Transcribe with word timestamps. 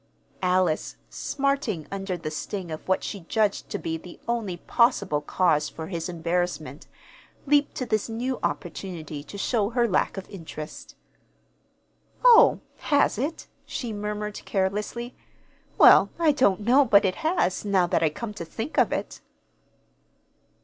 Alice, 0.41 0.95
smarting 1.11 1.85
under 1.91 2.17
the 2.17 2.31
sting 2.31 2.71
of 2.71 2.87
what 2.87 3.03
she 3.03 3.19
judged 3.19 3.69
to 3.69 3.77
be 3.77 3.97
the 3.99 4.19
only 4.27 4.57
possible 4.57 5.21
cause 5.21 5.69
for 5.69 5.85
his 5.85 6.09
embarrassment, 6.09 6.87
leaped 7.45 7.75
to 7.75 7.85
this 7.85 8.09
new 8.09 8.39
opportunity 8.41 9.23
to 9.23 9.37
show 9.37 9.69
her 9.69 9.87
lack 9.87 10.17
of 10.17 10.27
interest. 10.27 10.95
"Oh, 12.25 12.61
has 12.77 13.19
it?" 13.19 13.45
she 13.63 13.93
murmured 13.93 14.43
carelessly. 14.43 15.13
"Well, 15.77 16.09
I 16.17 16.31
don't 16.31 16.61
know 16.61 16.83
but 16.83 17.05
it 17.05 17.17
has, 17.17 17.63
now 17.63 17.85
that 17.85 18.01
I 18.01 18.09
come 18.09 18.33
to 18.33 18.43
think 18.43 18.79
of 18.79 18.91
it." 18.91 19.21